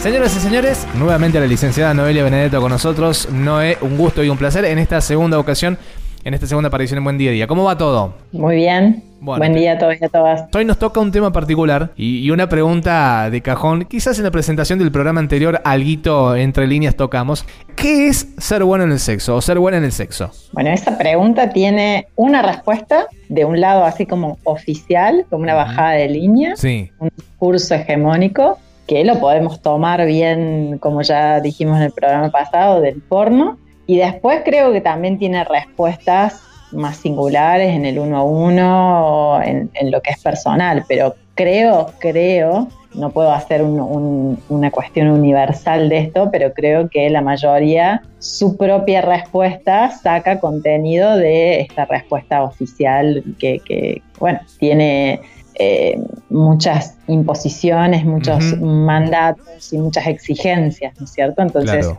[0.00, 3.28] Señoras y señores, nuevamente la licenciada Noelia Benedetto con nosotros.
[3.32, 5.76] Noé, un gusto y un placer en esta segunda ocasión,
[6.24, 7.46] en esta segunda aparición en Buen Día a Día.
[7.46, 8.14] ¿Cómo va todo?
[8.32, 9.02] Muy bien.
[9.20, 10.44] Bueno, Buen día a todos y a todas.
[10.54, 13.84] Hoy nos toca un tema particular y, y una pregunta de cajón.
[13.86, 17.44] Quizás en la presentación del programa anterior, alguito entre líneas tocamos.
[17.74, 20.30] ¿Qué es ser bueno en el sexo o ser buena en el sexo?
[20.52, 25.90] Bueno, esa pregunta tiene una respuesta de un lado así como oficial, como una bajada
[25.92, 26.92] de línea, Sí.
[27.00, 32.80] un discurso hegemónico, que lo podemos tomar bien, como ya dijimos en el programa pasado,
[32.80, 33.58] del porno.
[33.86, 39.70] Y después creo que también tiene respuestas más singulares en el uno a uno, en,
[39.90, 45.88] lo que es personal, pero creo, creo, no puedo hacer un- un- una cuestión universal
[45.88, 52.42] de esto, pero creo que la mayoría su propia respuesta saca contenido de esta respuesta
[52.42, 55.20] oficial que, que, bueno, tiene
[55.60, 55.98] eh,
[56.30, 61.42] muchas imposiciones, muchos mandatos y muchas exigencias, ¿no es cierto?
[61.42, 61.98] Entonces, Claro.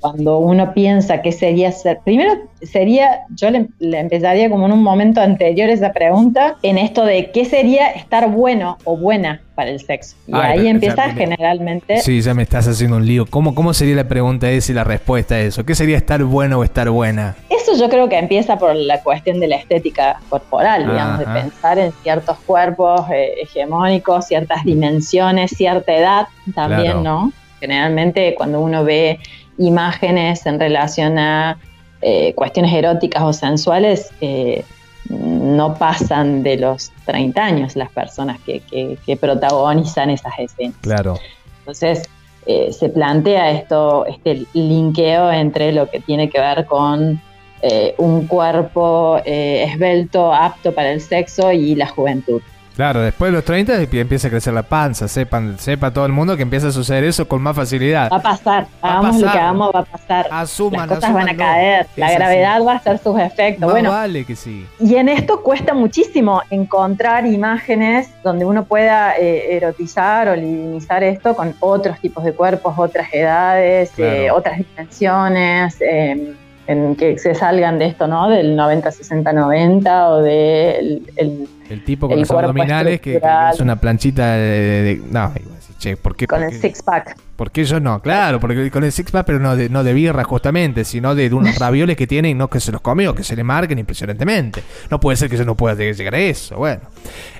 [0.00, 4.82] Cuando uno piensa qué sería ser, primero sería, yo le, le empezaría como en un
[4.82, 9.80] momento anterior esa pregunta, en esto de qué sería estar bueno o buena para el
[9.80, 10.16] sexo.
[10.26, 13.26] Y Ay, ahí empieza ya, generalmente, Sí, ya me estás haciendo un lío.
[13.26, 15.64] ¿Cómo, ¿Cómo sería la pregunta esa y la respuesta a eso?
[15.64, 17.36] ¿Qué sería estar bueno o estar buena?
[17.50, 21.34] eso yo creo que empieza por la cuestión de la estética corporal, digamos, Ajá.
[21.34, 27.02] de pensar en ciertos cuerpos eh, hegemónicos, ciertas dimensiones, cierta edad también, Claro.
[27.02, 27.32] ¿no?
[27.60, 29.18] Generalmente cuando uno ve
[29.60, 31.58] imágenes en relación a
[32.02, 34.64] eh, cuestiones eróticas o sensuales, eh,
[35.08, 40.76] no pasan de los 30 años las personas que, que- que protagonizan esas escenas.
[40.80, 41.18] Claro.
[41.60, 42.08] Entonces
[42.46, 47.20] eh, se plantea esto, este linkeo entre lo que tiene que ver con
[47.62, 52.40] eh, un cuerpo eh, esbelto, apto para el sexo y la juventud.
[52.76, 55.06] Claro, después de los 30 empieza a crecer la panza.
[55.06, 58.10] Sepan, sepa todo el mundo que empieza a suceder eso con más facilidad.
[58.10, 60.26] Va a pasar, Va hagamos lo que hagamos, va a pasar.
[60.30, 62.14] Asuman, Las cosas van a caer, la así.
[62.14, 63.60] gravedad va a hacer sus efectos.
[63.66, 64.66] Más bueno, vale que sí.
[64.78, 71.34] Y en esto cuesta muchísimo encontrar imágenes donde uno pueda eh, erotizar o libidinizar esto
[71.36, 74.12] con otros tipos de cuerpos, otras edades, Claro.
[74.12, 76.34] eh, otras dimensiones, eh,
[76.66, 78.28] en que se salgan de esto, ¿no?
[78.28, 83.76] Del 90-60-90 o del el- El tipo con El los abdominales que, que es una
[83.76, 84.40] planchita de...
[84.40, 85.32] de- de- no,
[85.78, 86.26] che, ¿por qué?
[86.26, 87.16] con el six-pack.
[87.40, 88.02] ¿Por qué yo no?
[88.02, 91.30] Claro, porque con el six pack, pero no de, no de birra justamente, sino de,
[91.30, 93.78] de unos ravioles que tiene y no que se los comió, que se le marquen
[93.78, 94.62] impresionantemente.
[94.90, 96.82] No puede ser que yo no pueda llegar a eso, bueno.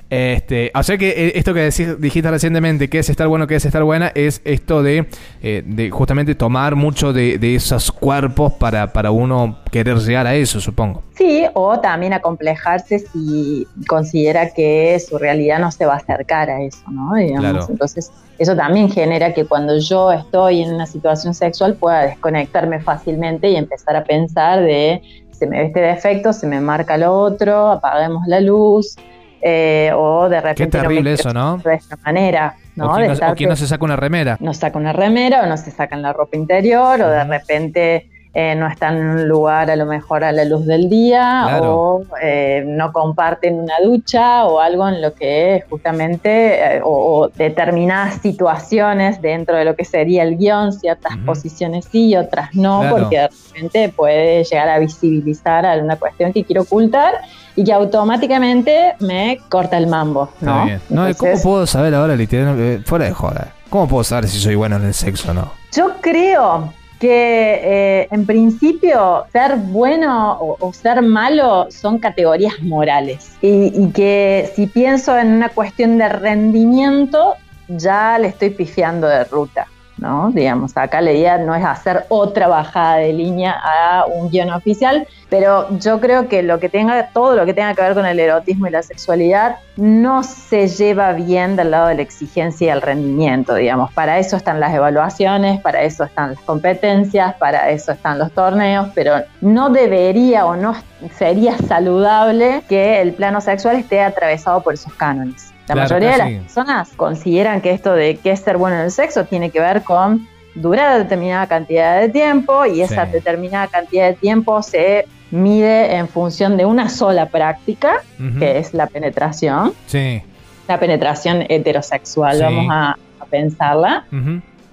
[0.09, 3.55] Este, o sea que eh, esto que decís- dijiste recientemente, que es estar bueno, que
[3.55, 5.07] es estar buena, es esto de,
[5.43, 10.33] eh, de justamente tomar mucho de, de esos cuerpos para, para uno querer llegar a
[10.33, 11.03] eso, supongo.
[11.15, 16.61] Sí, o también acomplejarse si considera que su realidad no se va a acercar a
[16.61, 17.13] eso, ¿no?
[17.13, 17.39] Digamos.
[17.41, 17.67] Claro.
[17.69, 23.49] Entonces, eso también genera que cuando yo estoy en una situación sexual pueda desconectarme fácilmente
[23.49, 27.69] y empezar a pensar de se me ve este defecto, se me marca lo otro,
[27.69, 28.95] apaguemos la luz,
[29.43, 31.57] eh, o de repente no me terrible quiero eso, ¿no?
[31.57, 32.91] de esta manera, ¿no?
[32.91, 34.37] o quien no, estar o quien no se saca una remera.
[34.39, 38.55] no saca una remera o no se sacan la ropa interior o de repente eh,
[38.55, 41.75] no están en un lugar a lo mejor a la luz del día Claro.
[41.77, 47.27] o eh, no comparten una ducha o algo en lo que justamente eh, o, o
[47.27, 52.79] determinadas situaciones dentro de lo que sería el guion, ciertas posiciones sí y otras no,
[52.81, 52.95] Claro.
[52.97, 57.15] porque de repente puede llegar a visibilizar alguna cuestión que quiero ocultar
[57.55, 60.65] y que automáticamente me corta el mambo, ¿no?
[60.65, 60.81] bien.
[60.89, 63.53] No, ¿Cómo puedo saber ahora, literal, eh, fuera de joda?
[63.69, 65.51] ¿Cómo puedo saber si soy bueno en el sexo o no?
[65.73, 73.37] Yo creo que eh, en principio ser bueno o, o ser malo son categorías morales
[73.41, 77.35] y, y que si pienso en una cuestión de rendimiento
[77.67, 79.67] ya le estoy pifiando de ruta.
[79.97, 80.31] ¿no?
[80.31, 85.07] Digamos, acá la idea no es hacer otra bajada de línea a un guion oficial,
[85.31, 88.19] pero yo creo que lo que tenga, todo lo que tenga que ver con el
[88.19, 92.81] erotismo y la sexualidad no se lleva bien del lado de la exigencia y el
[92.81, 93.93] rendimiento, digamos.
[93.93, 98.89] Para eso están las evaluaciones, para eso están las competencias, para eso están los torneos,
[98.93, 100.75] pero no debería o no
[101.17, 105.53] sería saludable que el plano sexual esté atravesado por esos cánones.
[105.69, 108.81] La Claro, mayoría de las personas consideran que esto de qué es ser bueno en
[108.83, 113.13] el sexo tiene que ver con dura determinada cantidad de tiempo y esa Sí.
[113.13, 117.93] determinada cantidad de tiempo se mide en función de una sola práctica,
[118.39, 120.21] que es la penetración, Sí.
[120.67, 122.43] la penetración heterosexual, Sí.
[122.43, 124.05] vamos a, a pensarla.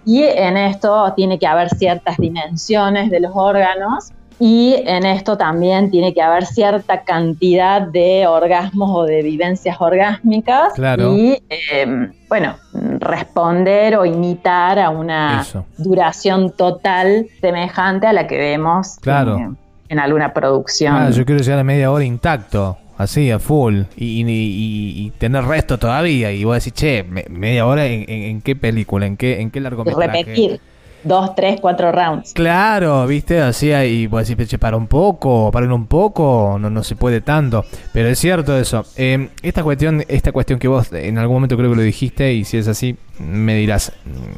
[0.04, 4.10] Y en esto tiene que haber ciertas dimensiones de los órganos
[4.40, 10.72] y en esto también tiene que haber cierta cantidad de orgasmos o de vivencias orgásmicas
[10.74, 11.12] Claro.
[11.12, 12.54] y eh, bueno,
[13.00, 15.66] responder o imitar a una Eso.
[15.76, 19.56] duración total semejante a la que vemos Claro.
[19.88, 20.94] En alguna producción.
[20.94, 25.10] Ah, yo quiero llegar a media hora intacto, así, a full, y, y- y- y
[25.18, 26.32] tener resto todavía.
[26.32, 29.40] Y voy a decir, che, me- media hora en, en- en qué película, en qué,
[29.40, 30.06] en qué largometraje.
[30.24, 30.60] repetir
[31.04, 32.32] dos, tres, cuatro rounds.
[32.34, 36.68] Claro, viste, así y voy a decir, che, para un poco, paren un poco, no,
[36.70, 37.64] no se puede tanto.
[37.92, 38.84] Pero es cierto eso.
[38.96, 42.44] Eh, esta cuestión, esta cuestión que vos en algún momento creo que lo dijiste, y
[42.44, 43.92] si es así, me dirás,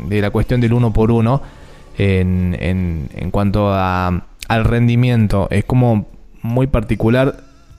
[0.06, 1.41] de la cuestión del uno por uno,
[1.99, 6.06] en, en, en cuanto a, al rendimiento, es como
[6.43, 7.37] muy particular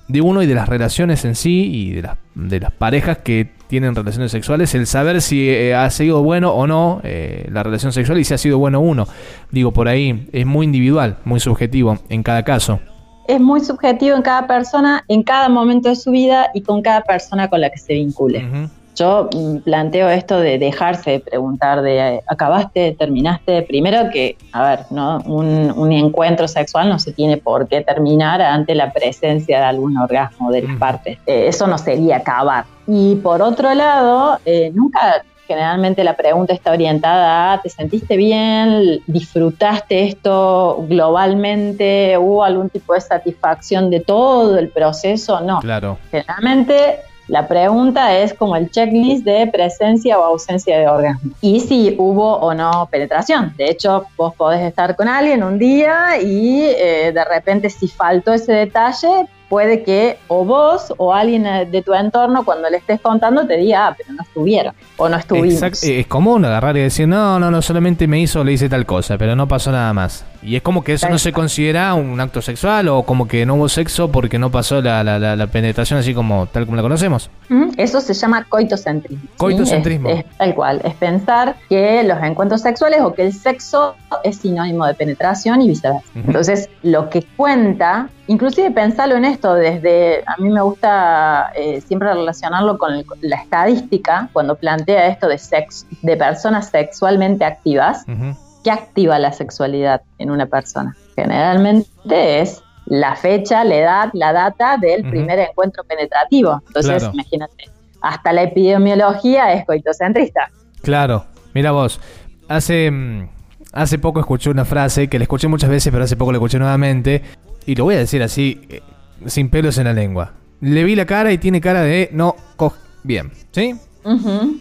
[0.07, 3.51] de uno y de las relaciones en sí y de las, de las parejas que
[3.67, 7.91] tienen relaciones sexuales, el saber si eh, ha sido bueno o no eh, la relación
[7.91, 9.05] sexual y si ha sido bueno uno.
[9.51, 12.79] Digo, por ahí es muy individual, muy subjetivo en cada caso.
[13.27, 17.01] Es muy subjetivo en cada persona, en cada momento de su vida y con cada
[17.01, 18.69] persona con la que se vincule.
[19.01, 19.27] Yo
[19.65, 23.63] planteo esto de dejarse de preguntar de eh, acabaste, terminaste.
[23.63, 25.17] Primero que, a ver, ¿no?
[25.25, 29.97] un, un encuentro sexual no se tiene por qué terminar ante la presencia de algún
[29.97, 31.17] orgasmo de las partes.
[31.25, 32.65] Eh, eso no sería acabar.
[32.85, 39.01] Y por otro lado, eh, nunca generalmente la pregunta está orientada a ¿te sentiste bien?
[39.07, 42.19] ¿Disfrutaste esto globalmente?
[42.19, 45.41] ¿Hubo algún tipo de satisfacción de todo el proceso?
[45.41, 45.59] No.
[45.59, 45.97] Claro.
[46.11, 51.31] Generalmente la pregunta es como el checklist de presencia o ausencia de orgasmo.
[51.41, 53.53] Y si hubo o no penetración.
[53.57, 58.33] De hecho, vos podés estar con alguien un día y eh, de repente si faltó
[58.33, 63.01] ese detalle, puede que o vos o alguien eh, de tu entorno cuando le estés
[63.01, 65.61] contando te diga, ah, pero no estuvieron o no estuvimos.
[65.61, 68.69] Exact- es común agarrar y decir, no, no, no, solamente me hizo o le hice
[68.69, 70.23] tal cosa, pero no pasó nada más.
[70.41, 71.41] Y es como que eso no se Exacto.
[71.41, 75.19] considera un acto sexual o como que no hubo sexo porque no pasó la, la-
[75.19, 77.29] la- la penetración así como tal como la conocemos.
[77.49, 79.21] Mm, Eso se llama coitocentrismo.
[79.29, 79.37] ¿sí?
[79.37, 80.09] Coitocentrismo.
[80.09, 84.37] Es, es tal cual, es pensar que los encuentros sexuales o que el sexo es
[84.37, 86.03] sinónimo de penetración y viceversa.
[86.15, 92.13] Entonces, lo que cuenta, inclusive pensarlo en esto desde, a mí me gusta eh, siempre
[92.13, 98.35] relacionarlo con el- la estadística, cuando plantea esto de, sex, de personas sexualmente activas, Ujú.
[98.63, 100.95] ¿qué activa la sexualidad en una persona?
[101.15, 106.61] Generalmente es la fecha, la edad, la data del primer encuentro penetrativo.
[106.67, 107.13] Entonces, Claro.
[107.13, 107.65] imagínate,
[108.01, 110.49] hasta la epidemiología es coitocentrista.
[110.81, 111.99] Claro, mira vos,
[112.47, 113.29] hace, mm,
[113.73, 116.57] hace poco escuché una frase que la escuché muchas veces, pero hace poco la escuché
[116.59, 117.21] nuevamente,
[117.65, 118.81] y lo voy a decir así, eh,
[119.25, 120.33] sin pelos en la lengua.
[120.61, 122.73] Le vi la cara y tiene cara de no co
[123.03, 123.75] bien, ¿sí?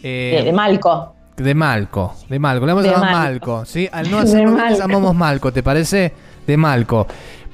[0.03, 1.15] Eh, de, de Malco.
[1.37, 3.53] De Malco, de Malco, le vamos a llamar Malco.
[3.53, 3.89] Malco, ¿sí?
[3.91, 4.79] Al no le Malco.
[4.79, 6.12] llamamos Malco, ¿te parece?
[6.47, 7.07] De Malco.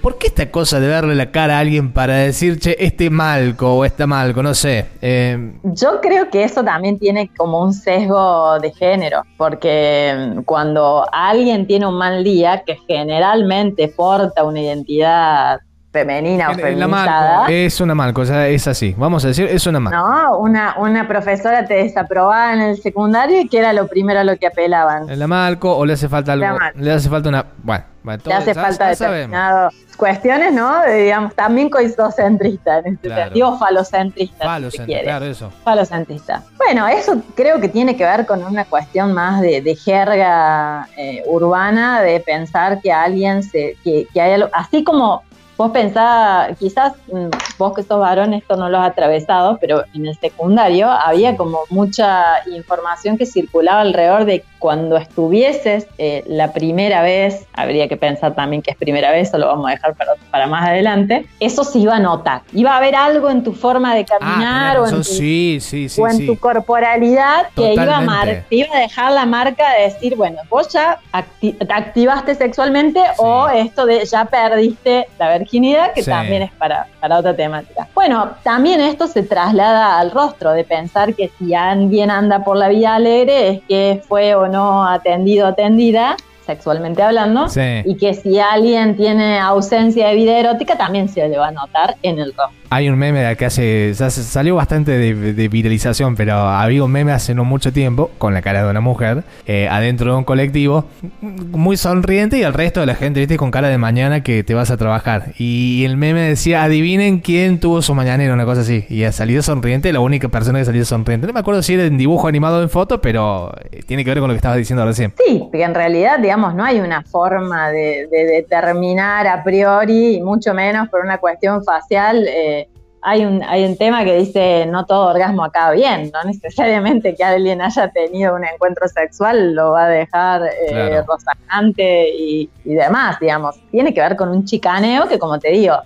[0.02, 3.74] ¿Por qué esta cosa de verle la cara a alguien para decir, che, este Malco
[3.76, 4.42] o esta Malco?
[4.42, 4.86] No sé.
[5.00, 11.06] Eh, Yo creo que eso también tiene como un sesgo de género, porque mm, cuando
[11.12, 15.60] alguien tiene un mal día, que generalmente porta una identidad
[16.00, 18.94] femenina o feminizada, es una Malco, o sea, es así.
[18.98, 19.96] Vamos a decir, es una Malco.
[19.98, 20.38] ¿no?
[20.38, 24.36] Una, una profesora te desaprobaba en el secundario y que era lo primero a lo
[24.36, 25.08] que apelaban.
[25.08, 26.58] En la Malco o le hace falta algo.
[26.74, 27.46] Le hace falta una.
[27.62, 29.74] Bueno, bueno, Le todo- hace ya- falta ya sabemos.
[29.96, 30.84] cuestiones, ¿no?
[30.84, 33.24] Digamos, también coisocentrista en este Claro.
[33.24, 34.60] sentido, falocentrista.
[34.70, 35.04] si quiere.
[35.04, 35.50] claro, eso.
[35.64, 36.42] Falocentrista.
[36.58, 41.22] Bueno, eso creo que tiene que ver con una cuestión más de, de jerga eh,
[41.26, 45.22] urbana, de pensar que alguien se, que, que hay algo, así como
[45.56, 50.06] vos pensás, quizás mm, vos que sos varón esto no lo has atravesado, pero en
[50.06, 57.02] el secundario había como mucha información que circulaba alrededor de cuando estuvieses eh, la primera
[57.02, 60.12] vez, habría que pensar también que es primera vez, eso lo vamos a dejar para,
[60.30, 62.42] para más adelante, eso se iba a notar.
[62.52, 65.88] Iba a haber algo en tu forma de Ah, caminar o en tu sí, sí,
[65.88, 66.00] sí.
[66.00, 70.16] o en tu corporalidad que iba a, mar- iba a dejar la marca de decir,
[70.16, 76.02] bueno, vos ya acti- te activaste sexualmente o esto de ya perdiste la virginidad, que
[76.02, 76.10] Sí.
[76.10, 77.86] también es para, para otra temática.
[77.94, 82.68] Bueno, también esto se traslada al rostro, de pensar que si alguien anda por la
[82.68, 87.82] vida alegre es que fue o no atendido atendida sexualmente hablando, Sí.
[87.84, 91.96] y que si alguien tiene ausencia de vida erótica también se le va a notar
[92.02, 92.56] en el rostro.
[92.68, 97.12] Hay un meme que hace, ya salió bastante de, de viralización, pero había un meme
[97.12, 100.86] hace no mucho tiempo con la cara de una mujer eh, adentro de un colectivo,
[101.20, 104.54] muy sonriente y el resto de la gente, viste, con cara de mañana que te
[104.54, 105.32] vas a trabajar.
[105.38, 108.84] Y el meme decía, adivinen quién tuvo su mañanero, una cosa así.
[108.88, 111.26] Y ha salido sonriente, la única persona que salió sonriente.
[111.26, 114.10] No me acuerdo si era en dibujo animado o en foto, pero eh, tiene que
[114.10, 115.14] ver con lo que estabas diciendo recién.
[115.24, 120.22] Sí, porque en realidad, digamos, no hay una forma de, de determinar a priori, y
[120.22, 122.26] mucho menos por una cuestión facial.
[122.26, 122.65] eh,
[123.02, 127.22] hay, un, hay un tema que dice, no todo orgasmo acaba bien, no necesariamente que
[127.22, 131.04] alguien haya tenido un encuentro sexual lo va a dejar eh, Claro.
[131.06, 133.56] rozagante y, y demás, digamos.
[133.70, 135.76] Tiene que ver con un chicaneo que, como te digo,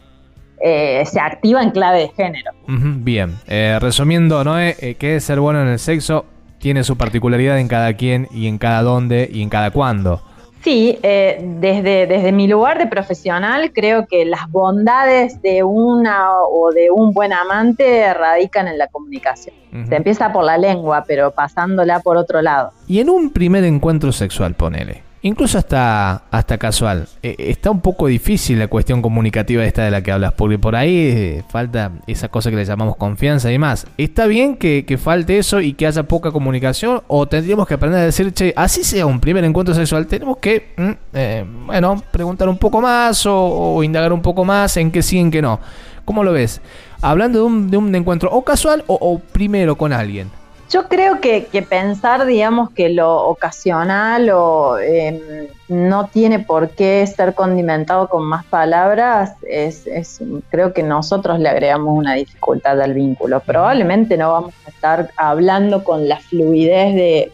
[0.63, 2.53] eh, se activa en clave de género.
[2.67, 6.25] Bien, Eh, resumiendo, Noé, eh, que es ser bueno en el sexo
[6.59, 10.21] tiene su particularidad en cada quien y en cada dónde y en cada cuándo.
[10.63, 16.71] Sí, eh, desde, desde mi lugar de profesional creo que las bondades de una o
[16.73, 19.55] de un buen amante radican en la comunicación.
[19.89, 22.73] Se empieza por la lengua, pero pasándola por otro lado.
[22.89, 25.10] Y en un primer encuentro sexual, ponele.
[25.23, 27.07] Incluso hasta, hasta casual.
[27.23, 30.75] eh, está un poco difícil la cuestión comunicativa esta de la que hablas, porque por
[30.75, 33.87] ahí eh, falta esa cosa que le llamamos confianza y demás.
[33.99, 37.03] ¿Está bien que, que falte eso y que haya poca comunicación?
[37.07, 40.73] ¿O tendríamos que aprender a decir, che, así sea un primer encuentro sexual, tenemos que,
[40.79, 45.03] mm, eh, bueno, preguntar un poco más o, o indagar un poco más en qué
[45.03, 45.61] sí, en qué no?
[46.07, 46.63] ¿Cómo lo ves?
[47.03, 50.31] Hablando de un, de un encuentro o casual o, o primero con alguien.
[50.71, 57.05] Yo creo que, que pensar, digamos, que lo ocasional o eh, no tiene por qué
[57.09, 62.95] ser condimentado con más palabras, es, es- creo que nosotros le agregamos una dificultad al
[62.95, 63.41] vínculo.
[63.41, 67.33] Probablemente no vamos a estar hablando con la fluidez de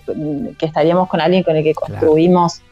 [0.59, 1.91] que estaríamos con alguien con el que Claro.
[2.01, 2.63] construimos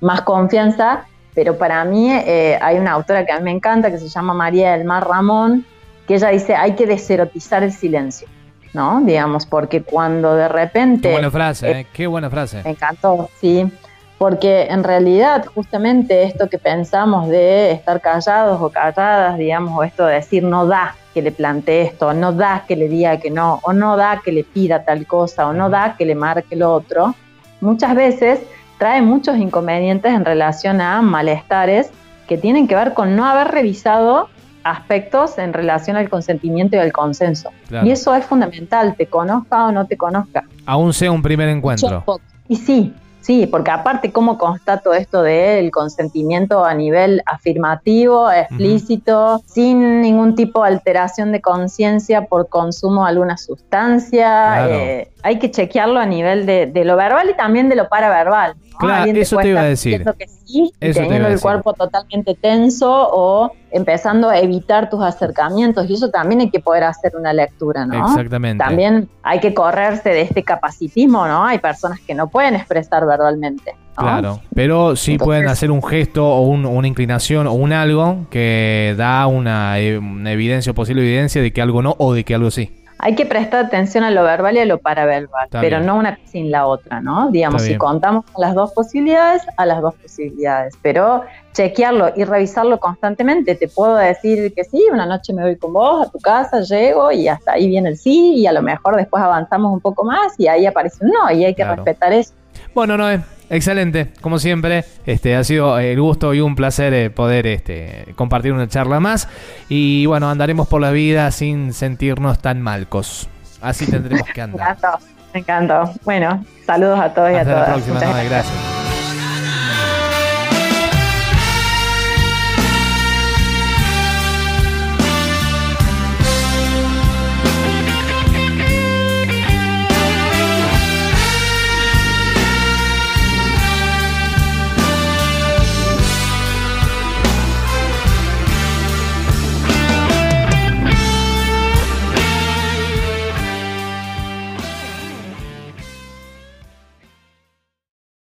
[0.00, 3.98] más confianza, pero para mí eh, hay una autora que a mí me encanta que
[3.98, 5.64] se llama María del Mar Ramón,
[6.06, 8.28] que ella dice hay que deserotizar el silencio.
[8.72, 9.00] ¿No?
[9.02, 11.08] Digamos, porque cuando de repente...
[11.08, 11.86] Qué buena frase, ¿eh?
[11.92, 12.62] Qué buena frase.
[12.64, 13.70] Me encantó, sí.
[14.18, 20.06] Porque en realidad justamente esto que pensamos de estar callados o calladas, digamos, o esto
[20.06, 23.60] de decir no da que le plantee esto, no da que le diga que no,
[23.64, 26.72] o no da que le pida tal cosa, o no da que le marque lo
[26.72, 27.14] otro,
[27.60, 28.40] muchas veces
[28.78, 31.90] trae muchos inconvenientes en relación a malestares
[32.26, 34.28] que tienen que ver con no haber revisado
[34.64, 37.50] aspectos en relación al consentimiento y al consenso.
[37.68, 37.86] Claro.
[37.86, 40.44] Y eso es fundamental, te conozca o no te conozca.
[40.66, 42.04] Aún sea un primer encuentro.
[42.48, 50.00] Y sí, sí, porque aparte, ¿cómo constato esto del consentimiento a nivel afirmativo, explícito, sin
[50.02, 54.26] ningún tipo de alteración de conciencia por consumo de alguna sustancia?
[54.26, 54.74] Claro.
[54.74, 58.54] Eh, hay que chequearlo a nivel de, de lo verbal y también de lo paraverbal.
[58.72, 58.78] ¿no?
[58.78, 60.04] Claro, eso te iba a decir.
[60.18, 64.90] que sí, Eso te iba a teniendo el cuerpo totalmente tenso o empezando a evitar
[64.90, 68.06] tus acercamientos, y eso también hay que poder hacer una lectura, ¿no?
[68.06, 68.62] Exactamente.
[68.62, 71.44] También hay que correrse de este capacitismo, ¿no?
[71.44, 73.72] Hay personas que no pueden expresar verbalmente.
[73.98, 74.02] ¿no?
[74.04, 78.26] Claro, pero sí Entonces- pueden hacer un gesto o un- una inclinación o un algo
[78.30, 82.24] que da una, eh, una evidencia o posible evidencia de que algo no o de
[82.24, 82.70] que algo sí.
[83.04, 85.86] Hay que prestar atención a lo verbal y a lo paraverbal, Está pero bien.
[85.86, 87.30] no una sin la otra, ¿no?
[87.32, 87.78] Digamos, Está si bien.
[87.80, 93.56] contamos con las dos posibilidades, a las dos posibilidades, pero chequearlo y revisarlo constantemente.
[93.56, 97.10] Te puedo decir que sí, una noche me voy con vos a tu casa, llego
[97.10, 100.32] y hasta ahí viene el sí y a lo mejor después avanzamos un poco más
[100.38, 101.84] y ahí aparece un no y hay que Claro.
[101.84, 102.32] respetar eso.
[102.72, 103.20] Bueno, Noé,
[103.52, 104.84] excelente, como siempre.
[105.06, 109.28] Este ha sido el gusto y un placer eh, poder este, compartir una charla más.
[109.68, 113.28] Y bueno, andaremos por la vida sin sentirnos tan malcos.
[113.60, 114.76] Así tendremos que Me andar.
[114.76, 114.98] encantó,
[115.32, 115.92] me encantó.
[116.04, 117.68] Bueno, saludos a todos y a Hasta todas.
[117.68, 118.52] la próxima, Muchas Noé, gracias.
[118.54, 118.81] gracias.